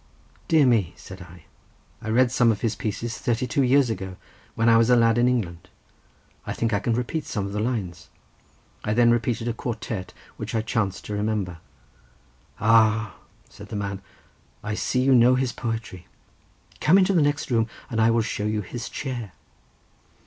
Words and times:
"Dear 0.47 0.65
me!" 0.65 0.95
said 0.97 1.21
I; 1.21 1.45
"I 2.01 2.09
read 2.09 2.31
some 2.31 2.51
of 2.51 2.61
his 2.61 2.75
pieces 2.75 3.19
thirty 3.19 3.45
two 3.45 3.61
years 3.61 3.91
ago 3.91 4.17
when 4.55 4.67
I 4.67 4.75
was 4.77 4.89
a 4.89 4.95
lad 4.95 5.19
in 5.19 5.27
England. 5.27 5.69
I 6.43 6.53
think 6.53 6.73
I 6.73 6.79
can 6.79 6.95
repeat 6.95 7.25
some 7.27 7.45
of 7.45 7.53
the 7.53 7.59
lines." 7.59 8.09
I 8.83 8.95
then 8.95 9.11
repeated 9.11 9.47
a 9.47 9.53
quartet 9.53 10.11
which 10.37 10.55
I 10.55 10.63
chanced 10.63 11.05
to 11.05 11.13
remember. 11.13 11.59
"Ah!" 12.59 13.15
said 13.47 13.69
the 13.69 13.75
man, 13.75 14.01
"I 14.63 14.73
see 14.73 15.01
you 15.03 15.13
know 15.13 15.35
his 15.35 15.51
poetry. 15.53 16.07
Come 16.79 16.97
into 16.97 17.13
the 17.13 17.21
next 17.21 17.51
room 17.51 17.67
and 17.87 18.01
I 18.01 18.09
will 18.09 18.23
show 18.23 18.45
you 18.47 18.61
his 18.61 18.89
chair." 18.89 19.33